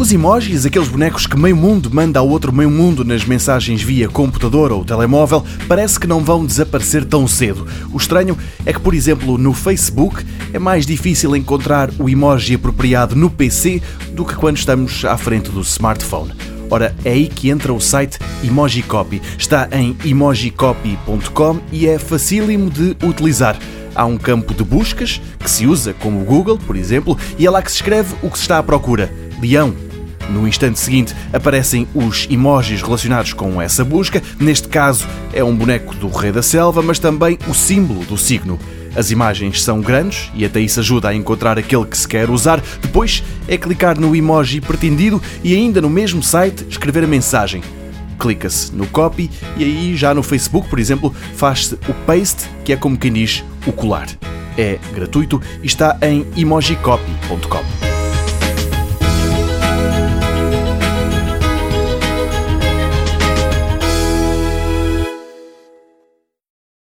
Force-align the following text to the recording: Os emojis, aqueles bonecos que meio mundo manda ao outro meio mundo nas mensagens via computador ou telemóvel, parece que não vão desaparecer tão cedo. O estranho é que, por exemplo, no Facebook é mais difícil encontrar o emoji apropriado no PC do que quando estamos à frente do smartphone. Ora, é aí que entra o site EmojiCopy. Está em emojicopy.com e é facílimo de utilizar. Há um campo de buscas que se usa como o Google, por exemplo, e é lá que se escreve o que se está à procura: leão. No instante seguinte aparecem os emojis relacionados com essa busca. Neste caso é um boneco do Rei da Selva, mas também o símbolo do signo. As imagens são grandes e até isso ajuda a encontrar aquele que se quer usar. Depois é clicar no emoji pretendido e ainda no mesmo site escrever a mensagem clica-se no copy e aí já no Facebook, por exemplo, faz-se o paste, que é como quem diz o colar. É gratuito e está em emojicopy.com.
Os 0.00 0.10
emojis, 0.10 0.64
aqueles 0.64 0.88
bonecos 0.88 1.26
que 1.26 1.38
meio 1.38 1.54
mundo 1.54 1.90
manda 1.92 2.18
ao 2.18 2.26
outro 2.26 2.50
meio 2.50 2.70
mundo 2.70 3.04
nas 3.04 3.22
mensagens 3.26 3.82
via 3.82 4.08
computador 4.08 4.72
ou 4.72 4.82
telemóvel, 4.82 5.44
parece 5.68 6.00
que 6.00 6.06
não 6.06 6.24
vão 6.24 6.46
desaparecer 6.46 7.04
tão 7.04 7.28
cedo. 7.28 7.66
O 7.92 7.98
estranho 7.98 8.34
é 8.64 8.72
que, 8.72 8.80
por 8.80 8.94
exemplo, 8.94 9.36
no 9.36 9.52
Facebook 9.52 10.24
é 10.54 10.58
mais 10.58 10.86
difícil 10.86 11.36
encontrar 11.36 11.90
o 11.98 12.08
emoji 12.08 12.54
apropriado 12.54 13.14
no 13.14 13.28
PC 13.28 13.82
do 14.12 14.24
que 14.24 14.34
quando 14.36 14.56
estamos 14.56 15.04
à 15.04 15.18
frente 15.18 15.50
do 15.50 15.60
smartphone. 15.60 16.32
Ora, 16.70 16.96
é 17.04 17.10
aí 17.10 17.28
que 17.28 17.50
entra 17.50 17.70
o 17.70 17.78
site 17.78 18.18
EmojiCopy. 18.42 19.20
Está 19.36 19.68
em 19.70 19.94
emojicopy.com 20.02 21.60
e 21.70 21.86
é 21.86 21.98
facílimo 21.98 22.70
de 22.70 22.96
utilizar. 23.04 23.58
Há 23.94 24.06
um 24.06 24.16
campo 24.16 24.54
de 24.54 24.64
buscas 24.64 25.20
que 25.38 25.50
se 25.50 25.66
usa 25.66 25.92
como 25.92 26.22
o 26.22 26.24
Google, 26.24 26.56
por 26.56 26.74
exemplo, 26.74 27.18
e 27.38 27.46
é 27.46 27.50
lá 27.50 27.60
que 27.60 27.70
se 27.70 27.76
escreve 27.76 28.14
o 28.22 28.30
que 28.30 28.38
se 28.38 28.44
está 28.44 28.56
à 28.56 28.62
procura: 28.62 29.12
leão. 29.42 29.89
No 30.30 30.46
instante 30.46 30.78
seguinte 30.78 31.14
aparecem 31.32 31.86
os 31.94 32.26
emojis 32.30 32.82
relacionados 32.82 33.32
com 33.32 33.60
essa 33.60 33.84
busca. 33.84 34.22
Neste 34.38 34.68
caso 34.68 35.06
é 35.32 35.42
um 35.42 35.54
boneco 35.54 35.94
do 35.96 36.08
Rei 36.08 36.32
da 36.32 36.42
Selva, 36.42 36.82
mas 36.82 36.98
também 36.98 37.38
o 37.48 37.54
símbolo 37.54 38.04
do 38.04 38.16
signo. 38.16 38.58
As 38.94 39.10
imagens 39.10 39.62
são 39.62 39.80
grandes 39.80 40.30
e 40.34 40.44
até 40.44 40.60
isso 40.60 40.80
ajuda 40.80 41.08
a 41.08 41.14
encontrar 41.14 41.58
aquele 41.58 41.84
que 41.84 41.96
se 41.96 42.08
quer 42.08 42.30
usar. 42.30 42.62
Depois 42.80 43.22
é 43.46 43.56
clicar 43.56 43.98
no 43.98 44.14
emoji 44.14 44.60
pretendido 44.60 45.22
e 45.42 45.54
ainda 45.54 45.80
no 45.80 45.90
mesmo 45.90 46.22
site 46.22 46.66
escrever 46.68 47.04
a 47.04 47.08
mensagem 47.08 47.62
clica-se 48.20 48.76
no 48.76 48.86
copy 48.86 49.30
e 49.56 49.64
aí 49.64 49.96
já 49.96 50.12
no 50.12 50.22
Facebook, 50.22 50.68
por 50.68 50.78
exemplo, 50.78 51.12
faz-se 51.34 51.74
o 51.88 51.94
paste, 52.06 52.48
que 52.64 52.72
é 52.72 52.76
como 52.76 52.98
quem 52.98 53.12
diz 53.12 53.42
o 53.66 53.72
colar. 53.72 54.08
É 54.58 54.78
gratuito 54.94 55.40
e 55.62 55.66
está 55.66 55.96
em 56.02 56.26
emojicopy.com. 56.36 57.89